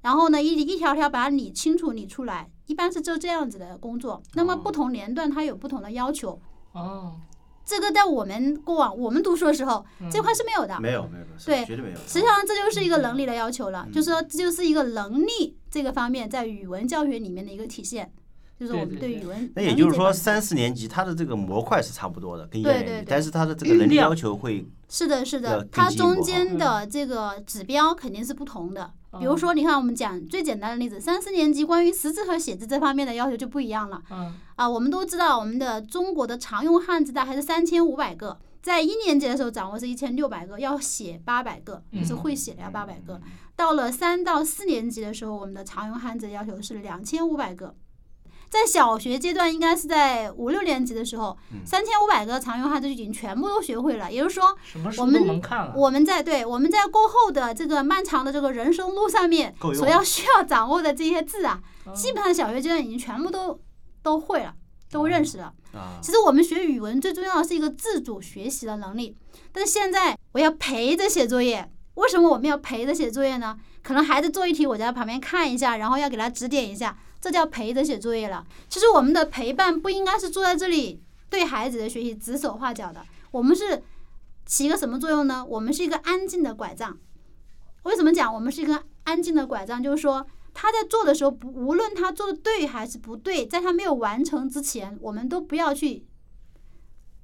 [0.02, 4.22] 然后呢，一一条条把它理清楚、理出来，一般是做这样子的工作。
[4.34, 6.40] 那么不同年段它有不同的要求，
[6.72, 7.16] 哦，
[7.64, 10.80] 这个在我们过往我们读书的时候，这块是没有的。
[10.80, 11.96] 没有没有对绝对没有。
[12.06, 18.10] 实际上，这就是一个能力的要求嗯了，就是说，这就是一个能力这个方面在语文教学里面的一个体现，
[18.58, 19.52] 就是我们对语文。
[19.54, 28.92] 那也就是说，三四年级它的这个模块是差不多的，跟一年级，对对但是它的这个能力要求会 是的，是的它中间的这个指标肯定是不同的。
[29.18, 34.68] 比如哦说，你看我们讲最简单的例子，三四年级关于识字和写字这方面的要求就不一样了嗯，啊。
[34.68, 43.20] 我们都知道，我们的中国的常用汉字大概是三千五百个，在一年级的时候掌握是一千六百个，要写八百个，就是嗯会写的要八百个。
[43.54, 47.72] 到了三到四年级的时候，我们的常用汉字要求是两千五百个。
[48.54, 54.10] 在小学阶段，应该是在五六年级的时候，嗯三千五百个常用汉字就已经全部都学会了。
[54.10, 54.56] 也就是说，
[54.98, 55.72] 我们能看了。
[55.76, 63.60] 我们在对我们在过后的这个漫长的这个人生路上面所要需要掌握的这些字啊，嗯基本上小学阶段已经全部都
[64.02, 64.54] 都会了，
[64.90, 65.52] 都认识了。
[65.72, 69.16] 啊，其实我们学语文最重要的是一个自主学习的能力，
[69.52, 71.68] 但是现在我要陪着写作业。
[71.94, 73.56] 为什么我们要陪着写作业呢？
[73.80, 78.46] 可能孩子做一题，我在旁边看一下，然后要给他指点一下，这叫陪着写作业了。
[78.68, 83.82] 其实我们的陪伴不应该是坐在这里对孩子的学习指手画脚的，我们是
[84.44, 85.42] 起一个什么作用呢？
[85.42, 86.98] 我们是一个安静的拐杖。
[87.84, 89.82] 为什么讲我们是一个安静的拐杖？
[89.82, 96.04] 就是说他在做的时候，不无论他做的对还是不对，在他没有完成之前，我们都不要去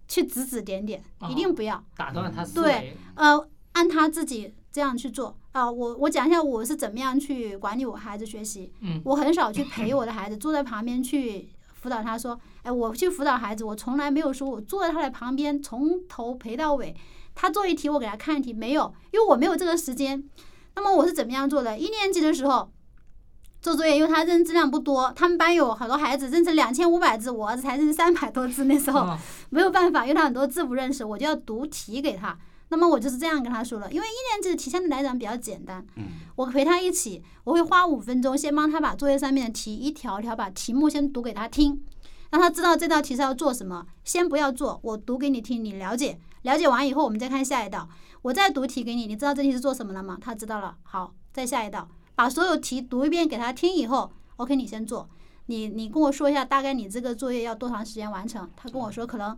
[0.08, 1.84] 去指指点点，一定不要。
[1.94, 2.96] 打断他思对。
[3.16, 8.72] 呃，按他自己这样去做啊、我我讲一下我是怎么样去管理我孩子学习。
[8.80, 16.94] 嗯我很少去陪我的孩子，坐在旁边去辅导他说，哎，我去辅导孩子，我从来没有说我坐在他的旁边从头陪到尾，
[17.34, 20.22] 他做一题我给他看一题，没有，因为我没有这个时间。
[20.76, 21.78] 那么我是怎么样做的？
[21.78, 22.70] 一年级的时候。
[23.62, 28.64] 做作业，因为他认字量不多，他们班有很多孩子认识两千五百字，我儿子才认三百多字。
[28.64, 29.18] 那时候，嗯
[29.50, 32.38] 没有办法，因为他很多字不认识，我就要读题给他。
[32.70, 36.04] 那么我就是这样跟他说了，因为一年级的题相对来讲比较简单，嗯
[36.36, 41.84] 我陪他一起，我会花五分钟先帮他把作业上面的题一条一条把题目先读给他听，
[42.30, 43.86] 让他知道这道题是要做什么。
[44.04, 47.88] 先不要做，我读给你听，你了解，了解完以后我们再看下一道，
[48.22, 50.16] 我再读题给你，你知道这题是做什么了吗？
[50.20, 55.08] 他知道了，好，再下一道，把所有题读一遍给他听以后，OK，你先做。
[55.46, 58.48] 你你跟我说一下，大概你这个作业要多长时间完成？
[58.56, 59.36] 他跟我说可能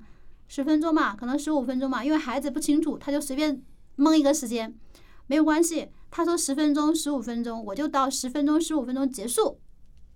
[0.53, 3.65] 十分钟嘛，可能十五分钟嘛，因为孩子不清楚，他就随便
[3.97, 4.79] 蒙一个时间，
[5.27, 5.89] 没有关系。
[6.11, 9.59] 他说十分钟、十五分钟，我就到十分钟、十五分钟结束，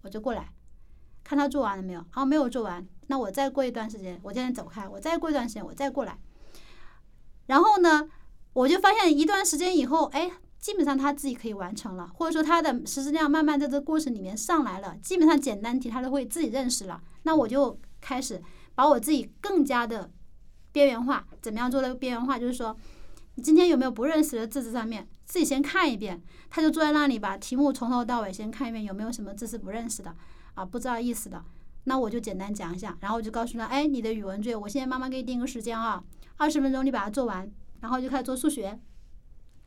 [0.02, 0.52] 我就过来
[1.24, 2.04] 看他做完了没有。
[2.10, 6.18] 啊，没有做完，那我再过一段时间，我现在走开，我再过一段时间，我再过来。
[7.46, 8.06] 然后呢，
[8.52, 17.00] 我就发现一段时间以后，哎，基本上他自己可以完成了，或者说他的识字量慢慢在这过程里面上来了，基本上简单题他都会自己认识了。
[17.22, 18.42] 那我就开始
[18.74, 20.10] 把我自己更加的
[20.76, 21.26] 边缘化。
[21.40, 22.38] 怎么样做的边缘化？
[22.38, 22.76] 就是说，
[23.36, 26.22] 你今天有没有不认识的字字上面，自己先看一遍。
[26.50, 30.14] 他就坐在那里，把题目从头到尾先看一遍，有没有什么字是不认识的
[30.54, 31.42] 啊，不知道意思的。
[31.84, 36.02] 那我就简单讲一下，然后我就告诉他，哎，你的语文作业，我现在妈妈给你定个时间啊，
[36.36, 38.78] 二十分钟你把它做完，然后就开始做数学。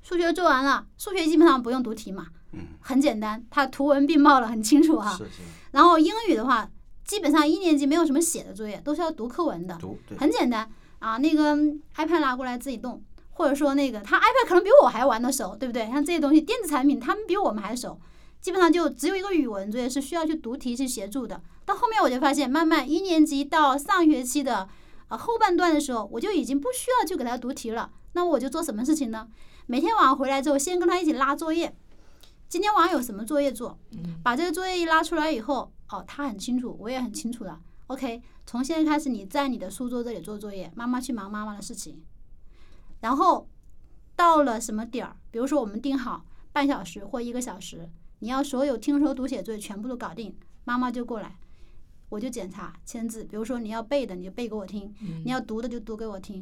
[0.01, 5.11] 数学做完了，数学基本上不用读题嘛，嗯，很简单，它图文并茂了，很清楚哈。
[5.11, 5.41] 是是
[5.71, 6.69] 然后英语的话，
[7.03, 9.77] 基本上一年级没有什么写的作业，都是要读课文的，
[10.17, 10.69] 很简单
[10.99, 11.17] 啊。
[11.17, 11.55] 那个
[11.95, 15.87] iPad 拿过来自己动，或者说那个他 iPad 可能比我还玩的熟，对不对？
[15.87, 17.99] 像这些东西，电子产品他们比我们还熟，
[18.39, 21.41] 基本上就只有一个语文作业是需要去读题去协助的。
[21.65, 24.67] 到后面我就发现，慢慢一年级到上学期的
[25.09, 27.91] 呃后半段的时候，我就已经不需要去给他读题了。
[28.13, 29.27] 那我就做什么事情呢？
[29.67, 31.75] 每天晚上回来之后，先跟他一起拉作业。
[32.47, 33.77] 今天晚上有什么作业做？
[34.23, 37.59] 把这个作业一拉出来以后，哦，他很清楚，我也很清楚了。
[37.85, 42.01] OK，从现在开始你在你的书桌这里做作业，妈妈去忙妈妈的事情。
[42.99, 43.47] 然后
[44.15, 51.37] 到了什么点儿，比如说我们定好半小时或一个小时，你要所有听说读写作业全部都搞定，妈妈就过来，
[52.09, 53.23] 我就检查签字。
[53.23, 54.91] 比如说你要背的，你就背给我听；
[55.23, 56.41] 你要读的就读给我听。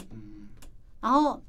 [1.01, 1.43] 然后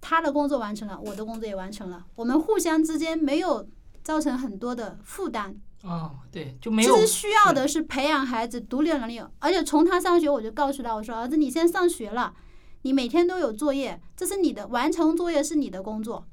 [0.00, 3.68] 他的工作完成了，我的工作也完成了，我们互相之间没有
[4.02, 5.60] 造成很多的负担。
[5.82, 6.94] 啊，对，就没有。
[6.94, 12.34] 其实需要的是培养孩子独立能力，而且从他上学我就告诉他，我说儿子，你现在上学了，
[12.82, 16.26] 你每天都有作业，这是你的完成作业是你的工作，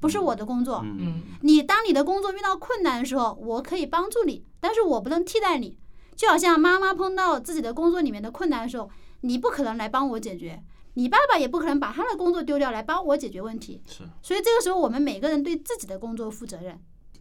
[0.00, 0.82] 不是我的工作。
[0.84, 5.78] 嗯你当你的工作遇到困难的时候，我可以帮助你，但是我不能替代你。
[6.14, 8.90] 就好像妈妈碰到自己的工作里面的困难的时候，
[9.22, 13.80] 你不可能来帮我解决，你爸爸也不可能把他的工作丢掉来帮我解决问题。
[13.86, 16.78] 是所以这个时候，我们每个人对自己的工作负责任。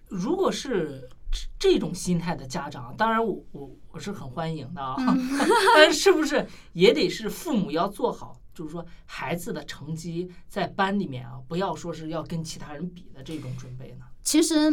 [0.10, 4.96] 如果是这这种心态的家长，当然我我我是很欢迎的啊，
[5.76, 14.06] 但是是不是也得是父母要做好，就是说孩子的成绩在班里面啊，不要说是要跟其他人比的这种准备呢？
[14.24, 14.72] 其实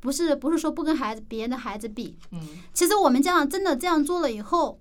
[0.00, 2.40] 不是不是说不跟孩子别人的孩子比，嗯
[2.72, 4.80] 其实我们家长真的这样做了以后，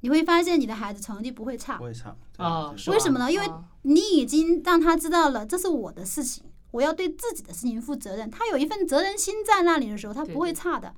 [0.00, 1.84] 你会发现你的孩子成绩不会差不。
[1.84, 8.28] 会差啊，为什么呢因为啊你已经让他知道了这是我的事情，我要对自己的事情负责任。
[8.28, 10.92] 他有一份责任心在那里的时候，他不会差的。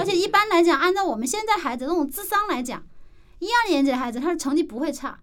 [0.00, 2.84] 而且一般来讲，按照我们现在孩子这种智商来讲，
[3.38, 5.20] 一二年级的孩子他的成绩不会差，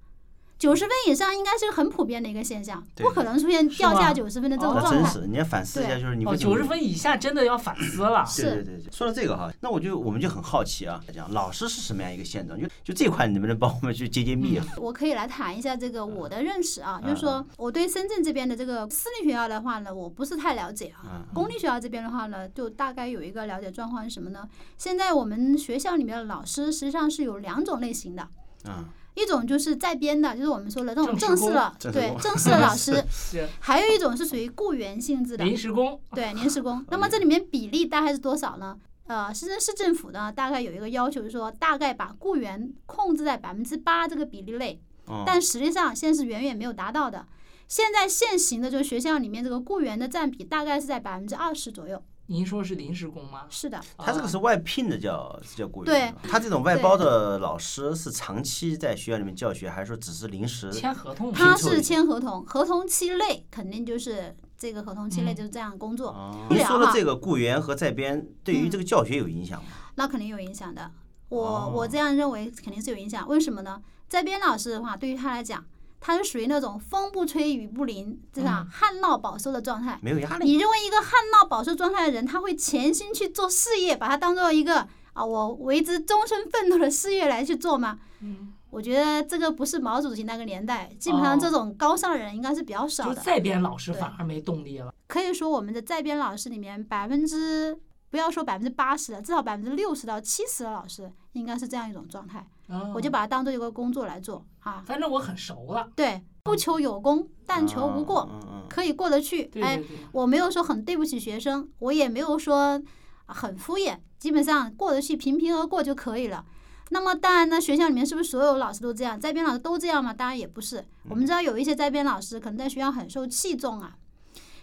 [0.63, 5.01] 九十分以上应该是个很普遍的一个现象，不可能出现掉下九十分的这种哦状态。
[5.01, 8.25] 那真是，你要反思一下，对就是你九十分以下真的要反思了。
[8.25, 12.57] 是对对对对，说到这个哈，那我就我们就很好奇啊，讲老师是什么样一个现状？
[12.57, 14.65] 就就这块，你能不能帮我们去揭揭秘啊？
[14.77, 21.03] 我可以来谈一下这个我的认识啊，就是嗯说我对深圳这边的这个私立学校的话呢，我不是太了解啊。
[21.05, 24.47] 嗯公立学校这边的话呢，就大概有一个了解状况是什么呢？
[24.77, 28.25] 现在我们学校里面的老师实际上是有两种类型的，
[28.65, 33.03] 嗯，一种就是在编的，就是我们说的那种正式的，对正式的老师，
[33.59, 36.83] 还有一种是属于雇员性质的，临时工，对临时工。
[36.89, 38.77] 那么这里面比例大概是多少呢？
[39.05, 47.25] 呃，深圳市政府呢，大概有一个要求，就是说大概把雇员控制在百分之八这个比例内，哦但实际上现在是远远没有达到的。
[47.67, 52.01] 现在现行的就是学校里面这个雇员的占比大概是在百分之二十左右。
[52.27, 53.45] 您说是临时工吗？
[53.49, 60.71] 是的，他这个是外聘的叫是叫雇员对，他这种外包的老师是长期在学校里面教学，还是说只是临时？
[60.71, 61.33] 签合同？
[61.33, 66.15] 他是签合同，合同期内肯定就是这个合同期内嗯就是这样工作，
[66.49, 69.69] 您说的这个雇员和在编对于嗯这个教学有影响吗？
[69.95, 70.91] 那肯定有影响的。
[71.29, 73.81] 我、哦我这样认为肯定是有影响，为什么呢？
[74.07, 75.65] 在编老师的话，对于他来讲，
[76.05, 79.97] 他是属于那种风不吹雨不淋，这样嗯旱涝保收的状态。
[80.01, 80.43] 没有压力。
[80.43, 87.99] 你认为一个旱涝保收状态的人，他会潜心去做事业，把它当做一个啊我为之终身奋斗的事业来去做吗？
[88.19, 93.15] 嗯，我觉得这个不是毛主席那个年代，基本上哦这种高尚的人应该是比较少的。
[93.15, 94.93] 就在编老师对反而没动力了。
[95.07, 102.45] 可以说我们的在编老师里面，百分之不要说百分之八十了，至少百分之六十到七十的老师应该是这样一种状态。
[102.93, 104.83] 我就把，它当做一个工作来做啊。
[104.85, 105.89] 反正我很熟了。
[105.95, 108.29] 对，不求有功，但求无过，
[108.69, 109.43] 可以过得去。
[109.43, 112.81] 哎对对，对，我没有说很对不起学生，我也没有说
[113.25, 116.45] 啊很敷衍，基本上过得去，平平而过就可以了。
[116.89, 119.19] 那么当然呢，学校里面是不是所有老师都这样？
[119.19, 120.13] 在编老师都这样吗？
[120.13, 120.83] 当然也不是。
[121.09, 123.95] 我们知道有一些在编老师可能在学校很受器重啊，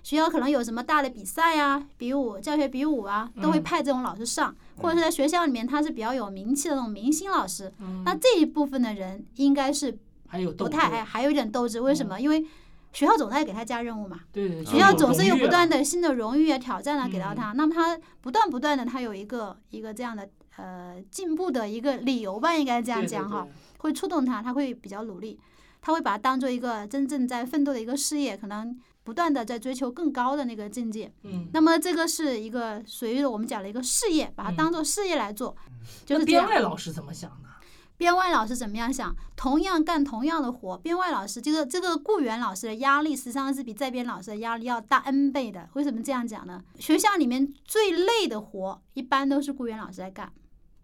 [0.02, 7.72] 学校可能有什么大的比赛啊、比武、教学比武啊，都会嗯派这种老师上，或者是在学校里面他是比较有名气的那种明星老师。
[7.80, 11.80] 嗯那这一部分的人应该是还有不太哎，还有一点斗志。
[11.80, 12.20] 为什么？
[12.20, 12.44] 因为
[12.92, 14.20] 学校总在给他加任务嘛。
[14.32, 23.46] 对对，学校总是有不断的的新的荣誉啊、挑战啊给到嗯他，那么他不断不断的，他有一个一个这样的呃进步的一个理由吧，应该这样讲哈，，
[23.78, 25.38] 会触动他，他会比较努力，
[25.80, 31.12] 他会把它当做一个真正在奋斗的一个事业，可能不断的在追求更高的那个境界。
[31.22, 35.56] 嗯，那么这个是一个属于我们讲的一个事业，把它当做事业来做，
[36.04, 36.46] 就是编。
[36.46, 37.48] 外老师怎么想的？
[37.96, 39.14] 编外老师怎么样想？
[39.36, 45.68] 同样干同样的活，编外老师这个这个雇员老师的压力，实际上是比在编老师的压力要大 N 倍的。
[45.74, 46.62] 为什么这样讲呢？
[46.78, 50.32] 学校里面最累的活，一般都是雇员老师在干。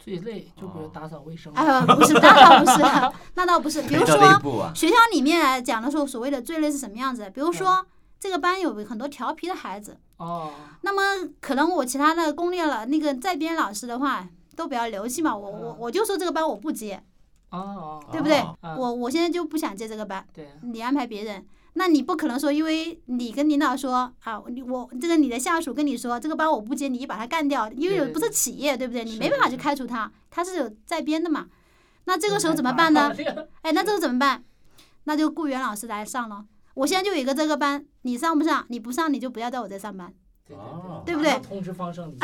[0.06, 3.82] 最累就比如打扫卫生，啊、不是，那倒不是，那倒不是。
[3.82, 4.14] 比如说，
[4.62, 7.28] 啊，学校里面来讲的时候，所谓的最累是什么样子？
[7.34, 7.84] 比如说，
[8.20, 10.52] 这个班有很多调皮的孩子，哦，
[10.82, 17.02] 那么可能我其他的攻略了那个在编老师的话，都比较流气嘛，我我我就说这个班我不接，
[17.50, 18.40] 哦哦，对不对？
[18.62, 20.24] 我我现在就不想接这个班。
[20.32, 21.44] 对，你安排别人，
[21.78, 29.04] 那你不可能说，因为你跟领导说啊，你我这个你的下属跟你说这个班我不接，你把他干掉，因为对不是企业，对不对？
[29.04, 31.46] 你没办法去开除他，他是有在编的嘛。
[32.06, 33.12] 那这个时候怎么办呢？
[33.14, 34.42] 这个哎，那这个怎么办？
[35.04, 36.46] 那就雇员老师来上了。
[36.72, 38.64] 我现在就有一个这个班，你上不上？
[38.68, 40.12] 你不上，你就不要在我这上班。
[40.48, 42.14] 对哦对不对马上通知方胜理，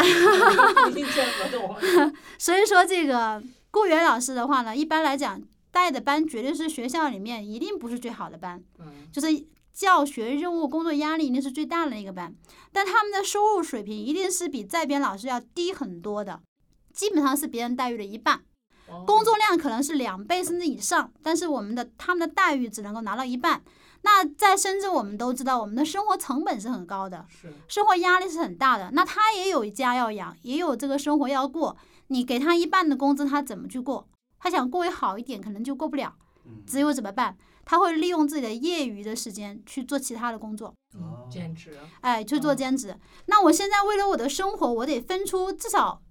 [0.91, 2.13] 已经签合同了。
[2.39, 5.41] 所以说，这个雇员老师的话呢，一般来讲
[5.73, 12.33] 带的班绝对是学校里面一定不是最好的班，嗯就是教学任务、工作压力一定是最大的那个班，
[12.71, 16.41] 但他们的收入水平一定是比在编老师要低很多的，
[16.93, 18.43] 基本上是别人待遇的一半。
[18.89, 23.63] 哦工作量可能是两倍甚至以上，但是我们的他们的待遇只能够拿到一半。
[24.03, 27.25] 那在深圳，我们都知道我们的生活成本是很高的，
[27.69, 28.91] 生活压力是很大的。
[28.93, 31.77] 那他也有家要养，也有这个生活要过，
[32.09, 34.07] 你给他一半的工资，他怎么去过？
[34.43, 36.13] 他想过得好一点，可能就过不了。
[36.45, 37.37] 嗯只有怎么办？
[37.65, 42.99] 他会利用自己的业余的时间去做其他的工作，嗯兼职啊，哎，去做嗯兼职。
[43.27, 46.03] 那我现在为了我的生活，我得分出至少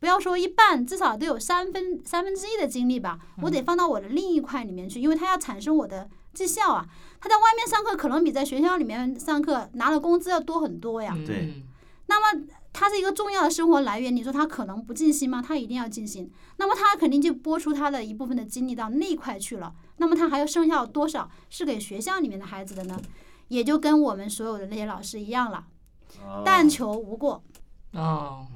[0.00, 6.84] 不要说一半，至少得有三分三分之一的精力吧，我得放到我的另一块里面去，因为它要产生我的绩效啊。
[7.20, 11.14] 他在外面上课可能比在学校里面上课拿的工资要多很多呀。
[11.16, 11.62] 嗯对嗯
[12.08, 12.44] 那么
[12.78, 15.40] 它是一个重要的生活来源，你说他可能不尽心吗？
[15.40, 16.30] 他一定要尽心。
[16.58, 19.72] 那么他肯定就拨出他的一部分的精力到那块去了。
[19.96, 23.00] 那么他还要剩下多少是给学校里面的孩子的呢？
[23.48, 25.64] 也就跟我们所有的那些老师一样了，
[26.22, 27.42] 哦但求无过。
[27.92, 28.46] 哦，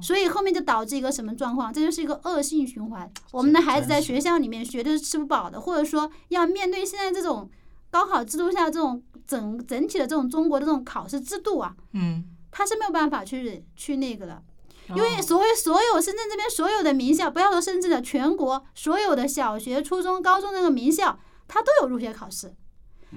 [0.00, 1.72] 所以后面就导致一个什么状况？
[1.72, 3.10] 这就是一个恶性循环。
[3.32, 7.50] 我们的孩子在学校里面学的是吃不饱的，或者说要面对现在这种
[7.90, 14.40] 高考制度下这种整整体的这种中国的这种考试制度啊，嗯，他是没有办法去去那个的。
[14.88, 22.52] 因哦为所谓所有深圳这边所有的名校，不要说深圳的，全国所有的小学、初中、高中那个名校，它都有入学考试。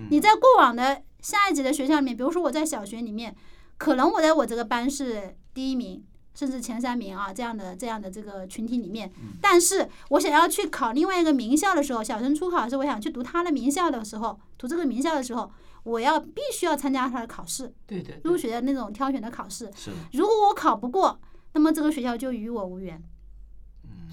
[0.10, 3.36] 你在过往的下一级的学校里面，比如说我在小学里面，
[3.78, 6.06] 可能我在我这个班是第一名，
[6.36, 9.12] 甚至前三名啊，这样的这样的这个群体里面，
[9.42, 15.52] 但是我想要去考另外一个名校的时候，小升初考的时候，我想去读他的名校的时候，读这个名校的时候，
[15.86, 19.72] 我要必须要参加他的考试，对对对入学的那种挑选的考试。
[19.74, 21.18] 是，如果我考不过，
[21.54, 23.02] 那么这个学校就与我无缘。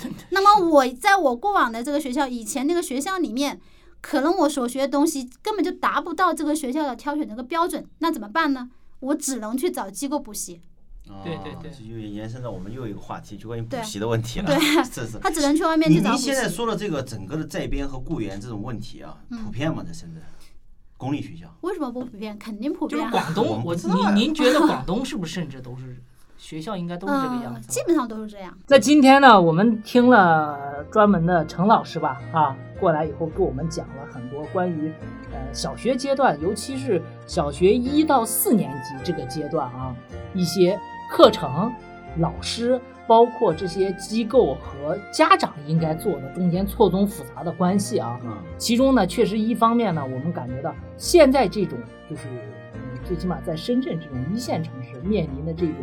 [0.04, 3.60] 嗯那么我在我过往的这个学校，以前那个学校里面，
[4.00, 8.70] 可能我所学的东西根本就达不到这个学校的挑选这个标准，那怎么办呢？
[9.00, 10.60] 我只能去找机构补习，
[11.24, 14.46] 对对对哦这就延伸到我们又一个话题，就关于补习的问题了。
[14.46, 15.18] 对这 是。
[15.18, 16.48] 他只能去外面去找现在。
[16.48, 19.82] 说的这个整个的在编和雇员这种问题啊，嗯普遍吗？
[19.86, 20.22] 在深圳，
[21.02, 21.48] 公立学校？
[21.62, 22.38] 为什么不普遍？
[22.38, 23.12] 肯定普就是遍啊。
[23.12, 25.96] 我广东， 我您 您觉得广东是不是甚至都是
[26.38, 27.66] 学校应该都是这个样嗯，子吧？
[27.68, 28.56] 基本上都是这样。
[28.66, 34.92] 在今天呢，我们听了专门的陈老师吧，啊，过来以后给我们讲了很多关于
[35.32, 39.92] 呃小学阶段，尤其是小学一到四年级这个阶段啊，
[40.34, 40.78] 一些
[41.10, 41.72] 课程、
[42.18, 48.18] 老师，包括这些机构和家长应该做的中间错综复杂的关系啊。
[48.24, 51.78] 嗯，其中呢，确实一方面呢，我们感觉到现在这种
[52.08, 52.28] 就是，
[52.74, 55.74] 嗯，最起码在深圳这种一线城市面临的这种，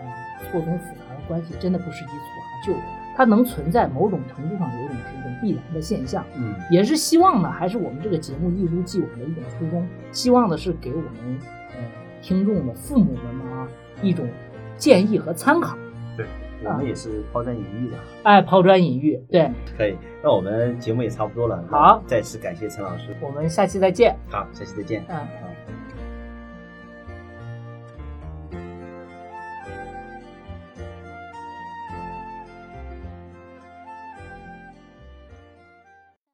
[0.00, 2.80] 呃，错综复杂的关系，真的不是一蹴而就的，
[3.16, 6.24] 它能存在某种程度上有一种是一种必然的现象。
[6.36, 11.38] 嗯，也是希望呢，还是我们这个节目一如既往的一种初衷，希望的是给我们
[11.72, 11.82] 呃
[12.22, 13.68] 听众的父母们啊
[14.02, 14.28] 一种
[14.76, 15.76] 建议和参考。
[16.64, 17.96] 我们也是抛砖引玉的。
[18.24, 21.64] 哎，抛砖引玉，对可以，那我们节目也差不多了。
[21.70, 23.14] 好，再次感谢陈老师。
[23.20, 24.16] 我们下期再见。
[24.30, 25.04] 好，下期再见。
[25.08, 25.49] 嗯。